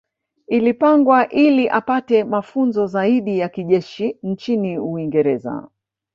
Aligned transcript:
Ilipangwa 0.47 1.29
ili 1.29 1.69
apate 1.69 2.23
mafunzo 2.23 2.87
zaidi 2.87 3.39
ya 3.39 3.49
kijeshi 3.49 4.17
nchini 4.23 4.79
Uingereza 4.79 5.67